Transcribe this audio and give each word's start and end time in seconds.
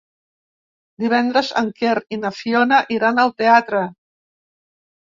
Divendres 1.03 1.51
en 1.63 1.69
Quer 1.81 1.93
i 2.17 2.21
na 2.25 2.35
Fiona 2.41 2.83
iran 2.99 3.25
al 3.27 3.35
teatre. 3.45 3.85